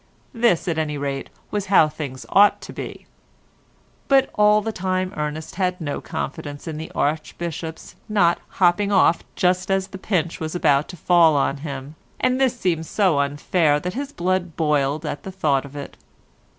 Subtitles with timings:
[0.33, 3.05] This, at any rate, was how things ought to be.
[4.07, 9.69] But all the time Ernest had no confidence in the Archbishop's not hopping off just
[9.69, 13.93] as the pinch was about to fall on him, and this seemed so unfair that
[13.93, 15.97] his blood boiled at the thought of it.